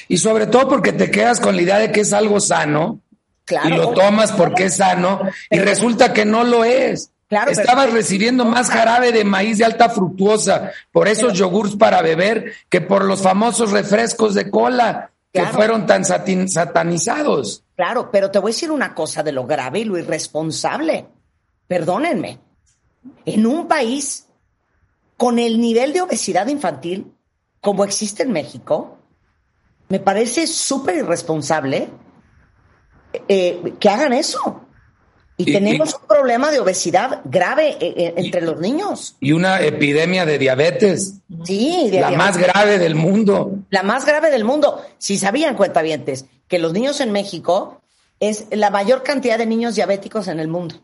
[0.09, 3.01] Y sobre todo porque te quedas con la idea de que es algo sano
[3.65, 5.21] y lo tomas porque es sano
[5.51, 7.11] y resulta que no lo es.
[7.29, 12.53] Claro, Estabas recibiendo más jarabe de maíz de alta fructuosa por esos yogurts para beber
[12.69, 17.65] que por los famosos refrescos de cola que fueron tan satanizados.
[17.75, 21.07] Claro, pero te voy a decir una cosa de lo grave y lo irresponsable.
[21.67, 22.39] Perdónenme.
[23.25, 24.29] En un país
[25.17, 27.13] con el nivel de obesidad infantil
[27.61, 28.99] como existe en México,
[29.89, 31.89] me parece súper irresponsable
[33.27, 34.64] eh, que hagan eso.
[35.37, 39.17] Y, tenemos un problema de obesidad grave eh, eh, entre los niños.
[39.19, 41.15] Y una epidemia de diabetes.
[41.45, 43.59] Sí, la más grave del mundo.
[43.71, 44.81] La más grave del mundo.
[44.99, 47.83] Si sabían, cuentavientes, que los niños en México
[48.21, 50.77] es la mayor cantidad de niños diabéticos en el mundo.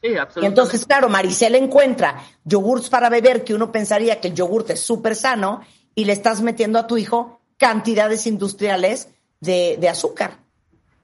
[0.00, 0.40] Sí, absolutamente.
[0.40, 4.80] Y entonces, claro, Maricela encuentra yogurts para beber que uno pensaría que el yogurt es
[4.80, 5.62] súper sano
[5.96, 9.08] y le estás metiendo a tu hijo cantidades industriales
[9.40, 10.38] de, de azúcar.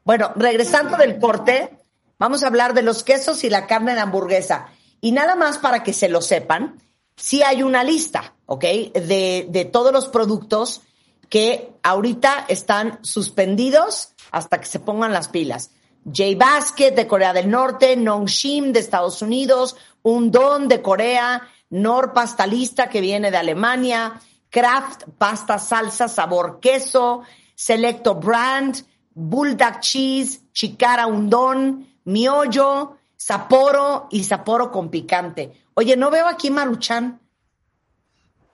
[0.04, 1.79] Bueno, regresando del corte,
[2.20, 4.68] vamos a hablar de los quesos y la carne de hamburguesa.
[5.00, 6.78] Y nada más para que se lo sepan,
[7.16, 8.62] sí hay una lista, ¿ok?
[8.62, 10.82] De, todos los productos
[11.28, 15.70] que ahorita están suspendidos hasta que se pongan las pilas.
[16.04, 22.88] J Basket de Corea del Norte, Nongshim de Estados Unidos, Undon de Corea, Nor Pastalista
[22.88, 27.22] que viene de Alemania, Kraft Pasta Salsa Sabor Queso,
[27.54, 35.64] Selecto Brand, Bulldog Cheese, Chicara Undón, Miollo, Sapporo y Sapporo con picante.
[35.74, 37.20] Oye, no veo aquí Maruchan.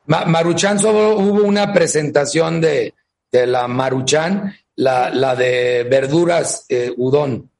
[0.06, 2.94] Maruchan solo hubo una presentación de,
[3.32, 7.50] la Maruchan, la, la de verduras eh, udón.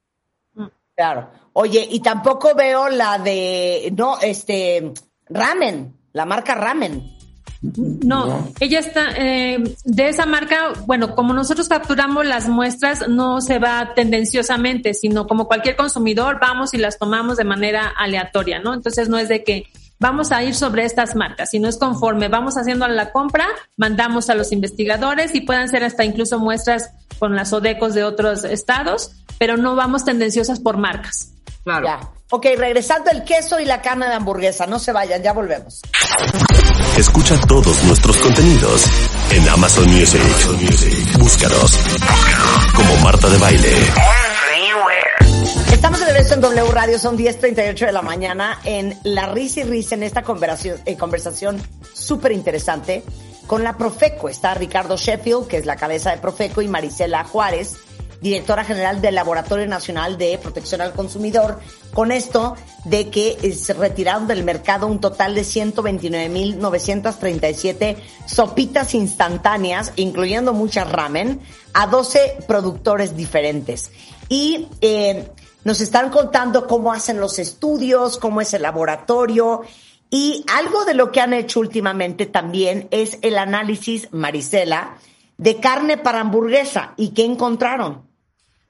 [0.95, 1.29] Claro.
[1.53, 4.93] Oye, y tampoco veo la de, no, este,
[5.27, 7.16] ramen, la marca ramen.
[7.61, 10.73] No, ella está eh, de esa marca.
[10.85, 16.73] Bueno, como nosotros capturamos las muestras, no se va tendenciosamente, sino como cualquier consumidor, vamos
[16.73, 18.73] y las tomamos de manera aleatoria, ¿no?
[18.73, 19.65] Entonces no es de que
[19.99, 24.35] vamos a ir sobre estas marcas, sino es conforme vamos haciendo la compra, mandamos a
[24.35, 29.57] los investigadores y puedan ser hasta incluso muestras con las ODECOS de otros estados, pero
[29.57, 31.33] no vamos tendenciosas por marcas.
[31.67, 31.85] Claro.
[31.85, 31.99] Ya.
[32.29, 35.81] Ok, regresando el queso y la carne de hamburguesa, no se vayan, ya volvemos.
[36.97, 38.85] Escucha todos nuestros contenidos
[39.31, 40.21] en Amazon Music.
[41.19, 41.77] Búscanos
[42.73, 43.73] como Marta de Baile.
[45.73, 49.63] Estamos de regreso en W Radio, son 10.38 de la mañana en la risa y
[49.63, 51.61] risa en esta conversación, eh, conversación
[51.93, 53.03] súper interesante
[53.45, 54.29] con la Profeco.
[54.29, 57.75] Está Ricardo Sheffield, que es la cabeza de Profeco, y Marisela Juárez,
[58.21, 61.59] directora general del Laboratorio Nacional de Protección al Consumidor,
[61.93, 69.93] con esto de que eh, se retiraron del mercado un total de 129.937 sopitas instantáneas,
[69.95, 71.39] incluyendo muchas ramen,
[71.73, 73.91] a 12 productores diferentes.
[74.29, 75.31] Y eh,
[75.63, 79.61] nos están contando cómo hacen los estudios, cómo es el laboratorio.
[80.09, 84.97] Y algo de lo que han hecho últimamente también es el análisis, Marisela,
[85.37, 86.93] de carne para hamburguesa.
[86.95, 88.06] ¿Y qué encontraron?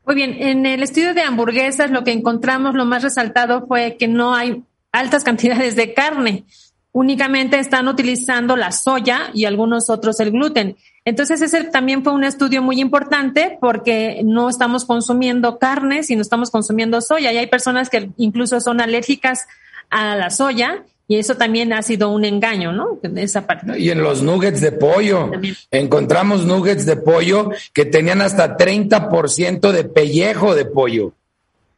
[0.07, 4.07] Muy bien, en el estudio de hamburguesas lo que encontramos, lo más resaltado fue que
[4.07, 6.45] no hay altas cantidades de carne,
[6.93, 10.77] únicamente están utilizando la soya y algunos otros el gluten.
[11.03, 16.51] Entonces ese también fue un estudio muy importante porque no estamos consumiendo carne, sino estamos
[16.51, 19.45] consumiendo soya y hay personas que incluso son alérgicas
[19.89, 22.99] a la soya y eso también ha sido un engaño, ¿no?
[23.15, 23.79] Esa parte.
[23.79, 25.31] Y en los nuggets de pollo,
[25.71, 31.13] encontramos nuggets de pollo que tenían hasta 30% de pellejo de pollo.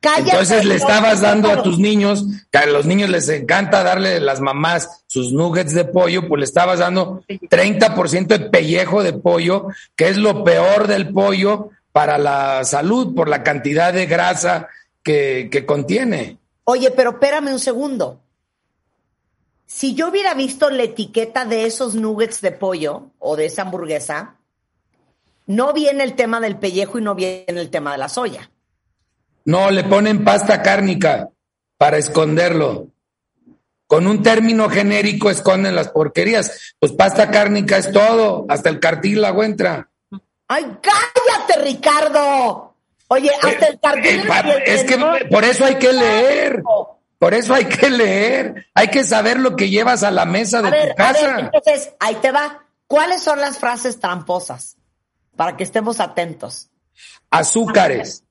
[0.02, 4.20] Entonces le estabas dando a tus niños, que a los niños les encanta darle a
[4.20, 9.68] las mamás sus nuggets de pollo, pues le estabas dando 30% de pellejo de pollo,
[9.96, 14.70] que es lo peor del pollo para la salud por la cantidad de grasa
[15.04, 16.38] que, que contiene.
[16.64, 18.22] Oye, pero espérame un segundo
[19.70, 24.36] si yo hubiera visto la etiqueta de esos nuggets de pollo o de esa hamburguesa,
[25.46, 28.50] no viene el tema del pellejo y no viene el tema de la soya.
[29.46, 31.30] No, le ponen pasta cárnica
[31.78, 32.88] para esconderlo.
[33.86, 36.76] Con un término genérico esconden las porquerías.
[36.80, 39.88] Pues pasta cárnica es todo, hasta el cartílago entra.
[40.48, 42.74] ¡Ay, cállate, Ricardo!
[43.08, 44.04] Oye, hasta el cartón.
[44.04, 44.98] Eh, es que
[45.30, 46.64] por eso hay que leer.
[47.20, 48.68] Por eso hay que leer.
[48.74, 51.40] Hay que saber lo que llevas a la mesa de tu casa.
[51.40, 52.66] entonces, ahí te va.
[52.88, 54.78] ¿Cuáles son las frases tramposas?
[55.36, 56.70] Para que estemos atentos.
[57.30, 58.24] Azúcares.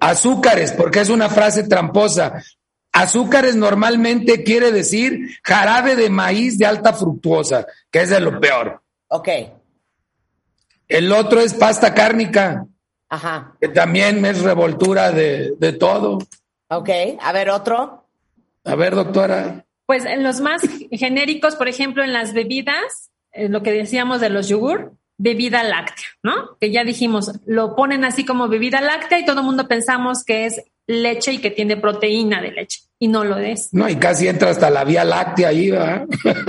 [0.00, 2.42] Azúcares, porque es una frase tramposa.
[2.90, 8.82] Azúcares normalmente quiere decir jarabe de maíz de alta fructuosa, que es de lo peor.
[9.08, 9.28] Ok.
[10.88, 12.66] El otro es pasta cárnica.
[13.10, 13.54] Ajá.
[13.60, 16.18] Que también es revoltura de, de todo.
[16.68, 16.90] Ok.
[17.20, 18.04] A ver, otro.
[18.64, 19.64] A ver, doctora.
[19.86, 24.28] Pues en los más genéricos, por ejemplo, en las bebidas, eh, lo que decíamos de
[24.28, 26.56] los yogur, bebida láctea, ¿no?
[26.60, 30.46] Que ya dijimos, lo ponen así como bebida láctea y todo el mundo pensamos que
[30.46, 33.72] es leche y que tiene proteína de leche y no lo es.
[33.72, 36.06] No, y casi entra hasta la vía láctea ahí, ¿verdad?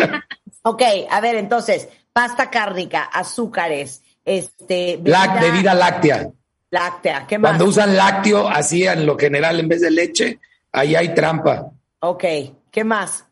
[0.63, 4.97] ok, a ver, entonces, pasta cárnica, azúcares, este...
[4.97, 6.29] Bebida, bebida láctea.
[6.71, 7.51] Láctea, ¿qué más?
[7.51, 10.39] Cuando usan lácteo, así en lo general, en vez de leche,
[10.71, 11.71] ahí hay trampa.
[11.99, 12.23] Ok,
[12.71, 13.25] ¿qué más?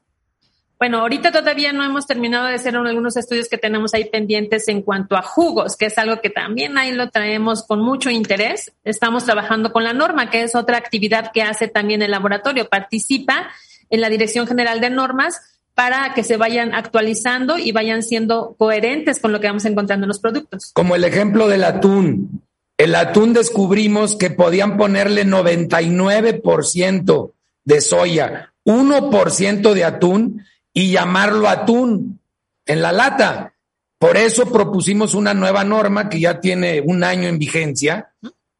[0.80, 4.84] Bueno, ahorita todavía no hemos terminado de hacer algunos estudios que tenemos ahí pendientes en
[4.84, 8.72] cuanto a jugos, que es algo que también ahí lo traemos con mucho interés.
[8.84, 12.70] Estamos trabajando con la norma, que es otra actividad que hace también el laboratorio.
[12.70, 13.50] Participa
[13.90, 15.42] en la Dirección General de Normas
[15.74, 20.10] para que se vayan actualizando y vayan siendo coherentes con lo que vamos encontrando en
[20.10, 20.72] los productos.
[20.74, 22.47] Como el ejemplo del atún.
[22.78, 27.32] El atún descubrimos que podían ponerle 99%
[27.66, 32.20] de soya, 1% de atún y llamarlo atún
[32.68, 33.56] en la lata.
[33.98, 38.12] Por eso propusimos una nueva norma que ya tiene un año en vigencia,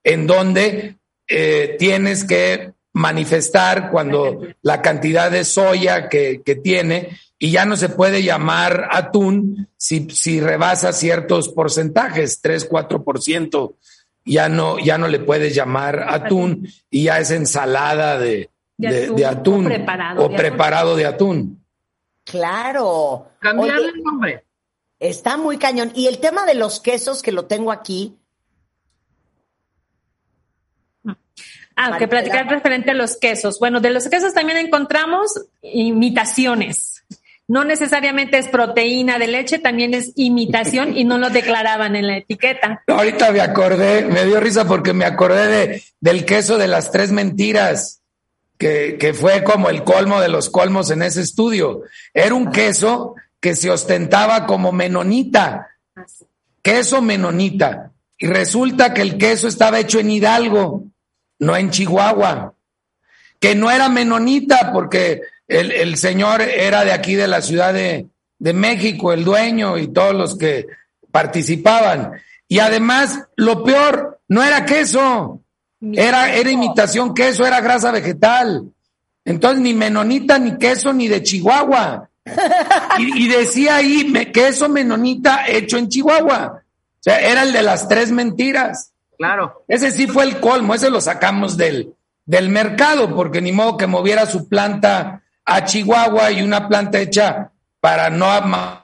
[0.04, 0.96] en donde
[1.28, 7.90] eh, tienes que manifestar cuando la cantidad de soya que, tiene y ya no se
[7.90, 13.76] puede llamar atún si, si rebasa ciertos porcentajes, 3, 4%,
[14.28, 18.50] ya no, ya no le puedes llamar atún y ya es ensalada de,
[19.26, 19.72] atún,
[20.18, 21.64] o preparado de atún.
[22.24, 23.32] Claro.
[23.40, 24.44] Cambiarle el nombre.
[25.00, 25.92] Está muy cañón.
[25.96, 28.18] Y el tema de los quesos, que lo tengo aquí.
[31.76, 33.60] Ah, que platicar referente a los quesos.
[33.60, 36.97] Bueno, de los quesos también encontramos imitaciones.
[37.48, 42.18] No necesariamente es proteína de leche, también es imitación y no lo declaraban en la
[42.18, 42.84] etiqueta.
[42.88, 47.12] Ahorita me acordé, me dio risa porque me acordé de, del queso de las tres
[47.12, 48.02] mentiras
[48.58, 51.84] que, fue como el colmo de los colmos en ese estudio.
[52.14, 55.68] Era un queso que se ostentaba como menonita,
[56.62, 57.92] queso menonita.
[58.18, 60.86] Y resulta que el queso estaba hecho en Hidalgo,
[61.40, 62.56] no en Chihuahua,
[63.40, 68.08] que no era menonita porque el, señor era de aquí de la Ciudad de,
[68.40, 70.68] de México, el dueño y todos los que
[71.12, 72.14] participaban.
[72.48, 75.42] Y además, lo peor, no era queso,
[75.82, 78.72] era, era imitación queso, era grasa vegetal.
[79.26, 82.10] Entonces, ni menonita, ni queso, ni de Chihuahua.
[83.00, 86.64] Y, decía ahí, queso menonita hecho en Chihuahua.
[86.64, 88.92] O sea, era el de las tres mentiras.
[89.18, 89.64] Claro.
[89.68, 91.94] Ese sí fue el colmo, ese lo sacamos del,
[92.26, 97.52] del mercado, porque ni modo que moviera su planta a Chihuahua y una planta hecha
[97.80, 98.28] para no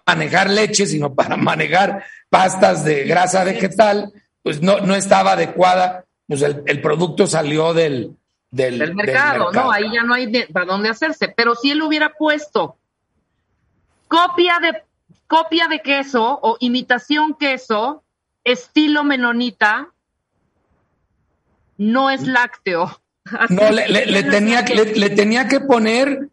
[0.08, 6.42] manejar leche, sino para manejar pastas de grasa vegetal, pues no, no estaba adecuada pues
[6.42, 8.16] el, producto salió del,
[8.50, 9.70] del, mercado, ¿no?
[9.70, 11.28] Ahí ya no hay para dónde hacerse.
[11.28, 12.78] Pero si él hubiera puesto
[14.08, 14.84] copia de,
[15.28, 18.04] copia de queso o imitación queso,
[18.46, 19.90] estilo menonita,
[21.78, 23.02] no es lácteo.
[23.50, 26.30] no, le, tenía, le, tenía que poner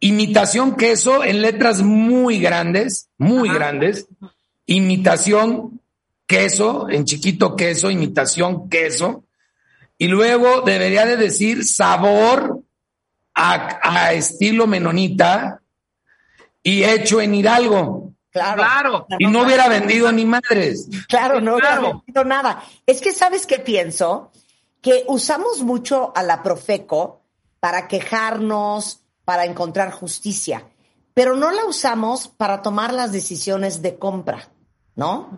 [0.00, 4.06] imitación queso en letras muy grandes, muy grandes,
[4.66, 5.80] imitación
[6.26, 9.24] queso, en chiquito queso, imitación queso,
[9.96, 12.62] y luego debería de decir sabor
[13.34, 15.60] a, estilo menonita
[16.62, 18.12] y hecho en Hidalgo.
[18.30, 19.06] Claro.
[19.18, 20.88] Y no hubiera vendido ni madres.
[21.08, 22.62] Claro, no hubiera vendido nada.
[22.86, 24.30] Es que, ¿sabes qué pienso?
[24.80, 27.22] Que usamos mucho a la Profeco
[27.58, 30.64] para quejarnos, para encontrar justicia,
[31.12, 34.48] pero no la usamos para tomar las decisiones de compra,
[34.96, 35.28] ¿no?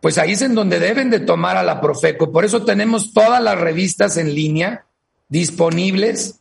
[0.00, 2.30] pues ahí es en donde deben de tomar a la Profeco.
[2.30, 4.86] Por eso tenemos todas las revistas en línea
[5.28, 6.38] disponibles,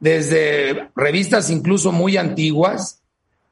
[0.00, 3.00] desde revistas incluso muy antiguas,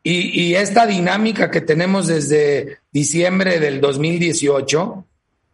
[0.03, 5.05] y, esta dinámica que tenemos desde diciembre del 2018,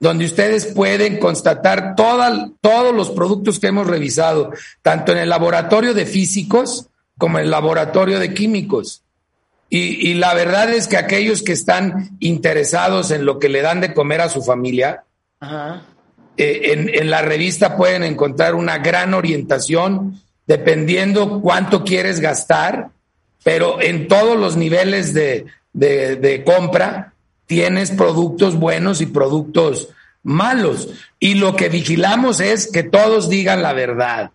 [0.01, 6.07] donde ustedes pueden constatar todos los productos que hemos revisado, tanto en el laboratorio de
[6.07, 6.89] físicos
[7.23, 9.05] como el laboratorio de químicos.
[9.71, 13.81] Y, y, la verdad es que aquellos que están interesados en lo que le dan
[13.81, 15.05] de comer a su familia,
[16.37, 22.89] eh, en, en, la revista pueden encontrar una gran orientación dependiendo cuánto quieres gastar,
[23.45, 27.15] pero en todos los niveles de, de, de compra
[27.47, 29.91] tienes productos buenos y productos
[30.25, 30.89] malos.
[31.21, 34.33] Y lo que vigilamos es que todos digan la verdad.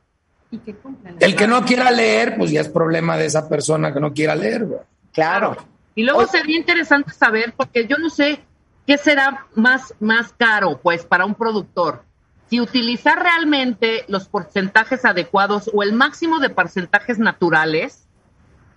[1.19, 4.35] El que no quiera leer, pues ya es problema de esa persona que no quiera
[4.35, 4.65] leer.
[5.11, 5.57] Claro.
[5.95, 8.39] Y luego sería interesante saber, porque yo no sé
[8.85, 12.03] qué será más, más caro, pues, para un productor.
[12.49, 18.07] Si utilizar realmente los porcentajes adecuados o el máximo de porcentajes naturales,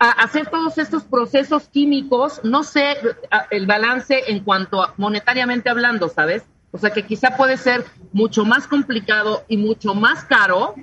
[0.01, 2.97] a hacer todos estos procesos químicos, no sé
[3.51, 6.43] el balance en cuanto a monetariamente hablando, ¿sabes?
[6.73, 10.75] O sea que quizá puede ser mucho más complicado y mucho más caro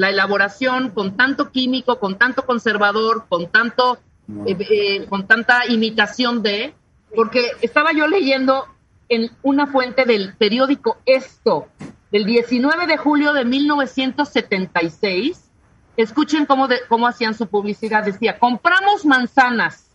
[0.00, 3.98] la elaboración con tanto químico, con tanto conservador, con tanto,
[4.46, 6.72] eh, eh, con tanta imitación de,
[7.14, 8.64] porque estaba yo leyendo
[9.10, 11.68] en una fuente del periódico Esto,
[12.10, 15.50] del 19 de julio de 1976,
[15.98, 19.90] escuchen cómo, de, cómo hacían su publicidad, decía, compramos manzanas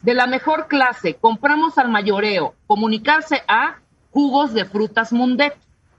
[0.00, 3.76] de la mejor clase, compramos al mayoreo, comunicarse a
[4.10, 5.54] jugos de frutas Mundet.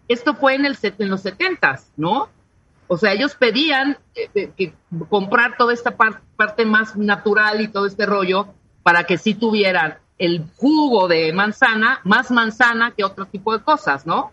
[0.08, 2.34] Esto fue en, el, en los setentas, ¿no?
[2.88, 4.74] O sea, ellos pedían eh, que
[5.10, 8.48] comprar toda esta parte más natural y todo este rollo
[8.84, 14.06] para que sí tuvieran el jugo de manzana, más manzana que otro tipo de cosas,
[14.06, 14.32] ¿no?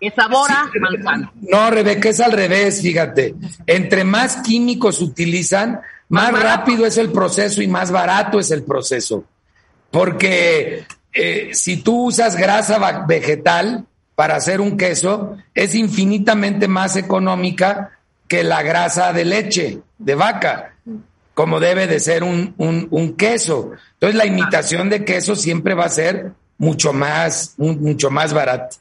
[0.00, 1.32] Que sabora manzana.
[1.40, 3.34] No, Rebeca, es al revés, fíjate.
[3.66, 8.64] Entre más químicos utilizan, más, más rápido es el proceso y más barato es el
[8.64, 9.24] proceso.
[9.90, 13.86] Porque eh, si tú usas grasa vegetal
[14.20, 17.98] para hacer un queso, es infinitamente más económica
[18.28, 20.74] que la grasa de leche de vaca,
[21.32, 23.70] como debe de ser un, un, queso.
[23.94, 28.76] Entonces la imitación de queso siempre va a ser mucho más, mucho más barata.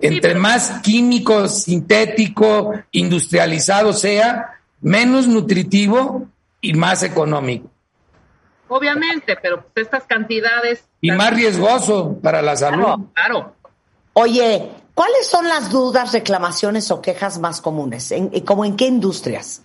[0.00, 6.26] Entre más químico, sintético, industrializado sea, menos nutritivo
[6.60, 7.70] y más económico
[8.72, 10.88] obviamente, pero pues estas cantidades...
[11.02, 13.06] Y más riesgoso para la salud.
[13.12, 13.54] Claro,
[14.14, 18.10] Oye, ¿cuáles son las dudas, reclamaciones o quejas más comunes?
[18.12, 19.62] ¿En, ¿Cómo en qué industrias?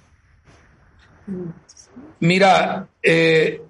[2.20, 3.62] Mira, eh,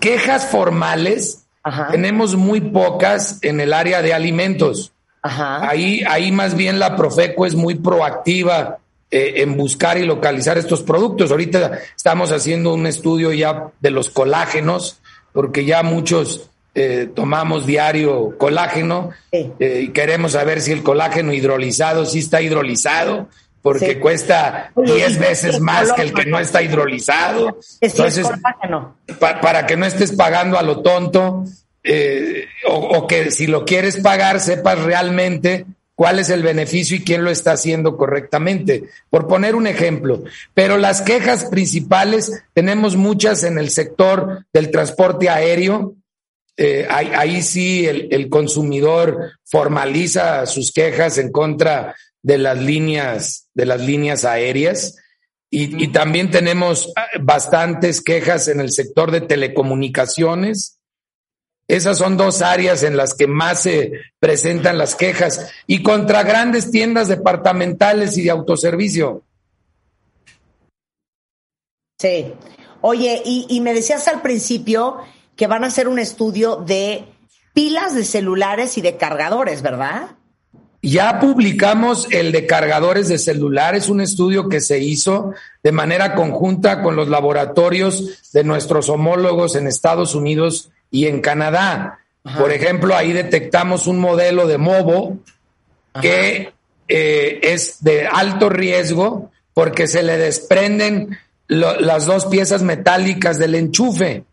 [0.00, 1.46] quejas formales
[1.90, 4.92] tenemos muy pocas en el área de alimentos.
[5.22, 8.78] Ahí, ahí más bien la Profeco es muy proactiva
[9.10, 11.30] eh, en buscar y localizar estos productos.
[11.30, 15.00] Ahorita estamos haciendo un estudio ya de los colágenos,
[15.32, 22.04] porque ya muchos eh, tomamos diario colágeno eh, y queremos saber si el colágeno hidrolizado
[22.04, 23.28] sí está hidrolizado,
[23.62, 27.58] porque cuesta 10 veces más que el que no está hidrolizado.
[27.80, 28.26] Entonces,
[29.18, 31.44] para que no estés pagando a lo tonto,
[32.68, 37.24] o, o, que si lo quieres pagar, sepas realmente cuál es el beneficio y quién
[37.24, 40.24] lo está haciendo correctamente, por poner un ejemplo.
[40.52, 45.94] Pero las quejas principales tenemos muchas en el sector del transporte aéreo.
[46.56, 53.80] Eh, ahí, sí el, consumidor formaliza sus quejas en contra de las líneas, de las
[53.80, 54.96] líneas aéreas.
[55.50, 60.78] Y, y también tenemos ah, bastantes quejas en el sector de telecomunicaciones,
[61.66, 66.70] esas son dos áreas en las que más se presentan las quejas y contra grandes
[66.70, 69.22] tiendas departamentales y de autoservicio.
[71.98, 72.34] Sí.
[72.82, 74.98] Oye, y, me decías al principio
[75.36, 77.04] que van a hacer un estudio de
[77.52, 80.10] pilas de celulares y de cargadores, ¿verdad?
[80.82, 85.32] Ya publicamos el de cargadores de celulares, un estudio que se hizo
[85.62, 92.00] de manera conjunta con los laboratorios de nuestros homólogos en Estados Unidos y en Canadá.
[92.38, 95.18] Por ejemplo, ahí detectamos un modelo de MOBO
[96.02, 96.52] que
[96.88, 101.18] eh, es de alto riesgo porque se le desprenden
[101.48, 104.24] las dos piezas metálicas del enchufe.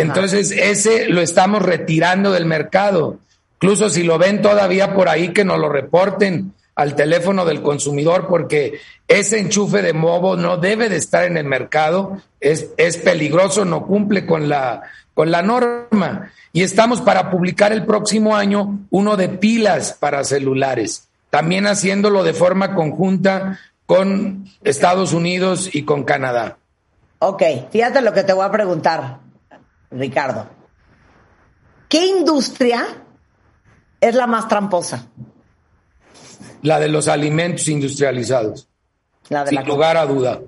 [0.00, 3.18] Entonces, ese lo estamos retirando del mercado.
[3.56, 8.28] Incluso si lo ven todavía por ahí, que nos lo reporten al teléfono del consumidor,
[8.28, 8.78] porque
[9.08, 13.84] ese enchufe de MOBO no debe de estar en el mercado, es, es peligroso, no
[13.84, 14.82] cumple con la
[15.18, 16.30] con la norma.
[16.52, 22.34] Y estamos para publicar el próximo año uno de pilas para celulares, también haciéndolo de
[22.34, 26.58] forma conjunta con Estados Unidos y con Canadá.
[27.18, 27.42] Ok,
[27.72, 29.18] fíjate lo que te voy a preguntar,
[29.90, 30.46] Ricardo.
[31.88, 32.86] ¿Qué industria
[34.00, 35.06] es la más tramposa?
[36.62, 38.68] La de los alimentos industrializados.
[39.46, 40.40] sin lugar a duda.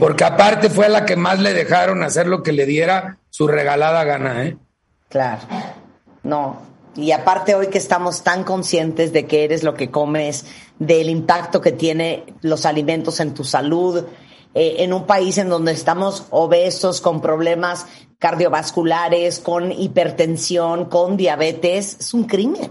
[0.00, 4.02] Porque aparte fue la que más le dejaron hacer lo que le diera su regalada
[4.04, 4.56] gana, ¿eh?
[5.08, 5.42] Claro.
[6.24, 6.62] No.
[6.96, 10.46] Y aparte hoy que estamos tan conscientes de que eres lo que comes,
[10.80, 14.04] del impacto que tiene los alimentos en tu salud,
[14.54, 17.86] eh, en un país en donde estamos obesos, con problemas
[18.18, 22.70] cardiovasculares, con hipertensión, con diabetes, es un crimen.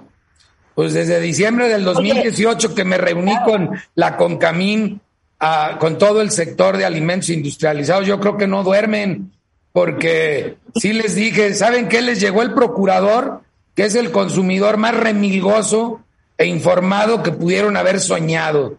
[0.75, 5.01] Pues desde diciembre del 2018 que me reuní con la Concamín,
[5.39, 9.31] ah, con todo el sector de alimentos industrializados, yo creo que no duermen,
[9.71, 12.01] porque sí les dije, ¿saben qué?
[12.01, 13.41] Les llegó el procurador,
[13.73, 16.01] que es el consumidor más remilgoso
[16.37, 18.77] e informado que pudieron haber soñado.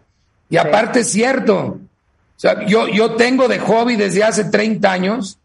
[0.49, 1.79] Y aparte es cierto,
[2.39, 5.39] o sea, yo, yo tengo de hobby desde hace 30 años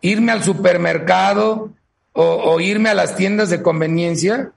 [0.00, 1.70] irme al supermercado
[2.12, 4.52] o, irme a las tiendas de conveniencia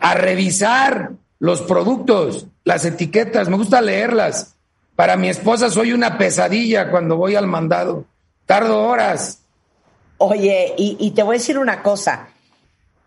[0.00, 4.56] a revisar los productos, las etiquetas, me gusta leerlas.
[4.96, 8.06] Para mi esposa soy una pesadilla cuando voy al mandado.
[8.44, 9.42] Tardo horas.
[10.18, 12.26] Oye, y, te voy a decir una cosa.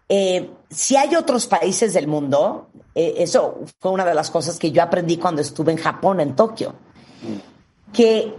[0.07, 4.71] Eh, si hay otros países del mundo, eh, eso fue una de las cosas que
[4.71, 6.74] yo aprendí cuando estuve en Japón, en Tokio
[7.94, 8.34] que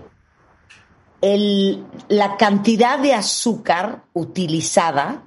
[1.20, 5.22] el, la cantidad de azúcar utilizada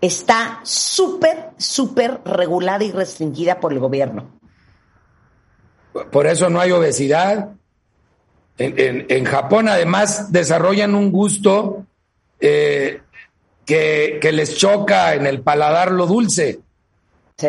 [0.00, 4.30] está súper, súper regulada y restringida por el gobierno.
[6.12, 7.50] Por eso no hay obesidad.
[8.58, 11.86] En, Japón además desarrollan un gusto
[12.40, 13.00] eh,
[13.64, 16.60] que, que, les choca en el paladar lo dulce.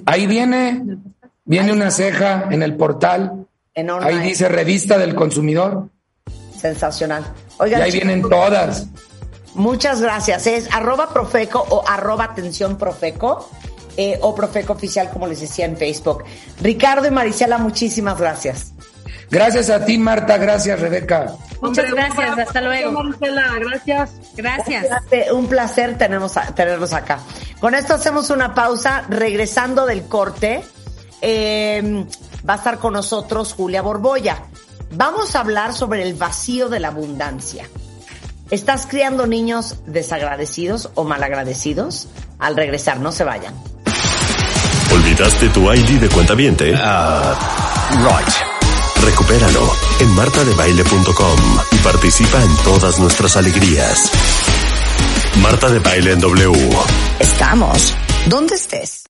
[0.06, 0.98] Ahí viene,
[1.44, 3.39] viene una ceja en el portal.
[3.74, 5.88] Ahí dice revista del consumidor.
[6.58, 7.24] Sensacional.
[7.66, 8.86] y ahí vienen todas.
[9.54, 10.46] Muchas gracias.
[10.46, 13.48] Es arroba profeco o arroba atención profeco
[13.96, 16.24] eh, o profeco oficial, como les decía en Facebook.
[16.60, 18.72] Ricardo y Marisela, muchísimas gracias.
[19.30, 20.36] Gracias a ti, Marta.
[20.38, 21.34] Gracias, Rebeca.
[21.60, 22.38] Muchas gracias.
[22.38, 22.92] Hasta luego.
[22.92, 24.10] Marisela, gracias.
[24.36, 24.86] Gracias.
[25.32, 27.20] Un placer tenemos tenerlos acá.
[27.60, 29.04] Con esto hacemos una pausa.
[29.08, 30.62] Regresando del corte,
[31.22, 32.04] eh,
[32.48, 34.42] va a estar con nosotros Julia Borboya.
[34.92, 37.68] Vamos a hablar sobre el vacío de la abundancia.
[38.50, 42.08] ¿Estás criando niños desagradecidos o malagradecidos?
[42.38, 43.54] Al regresar, no se vayan.
[44.92, 46.74] ¿Olvidaste tu ID de cuenta viente?
[46.76, 47.38] Ah,
[48.02, 49.04] right.
[49.04, 51.38] Recupéralo en martadebaile.com
[51.70, 54.10] y participa en todas nuestras alegrías.
[55.40, 56.70] Marta de Baile en W.
[57.20, 57.94] Estamos.
[58.26, 58.98] ¿Dónde estés?